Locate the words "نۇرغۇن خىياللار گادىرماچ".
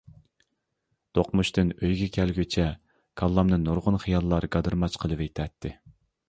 3.67-4.99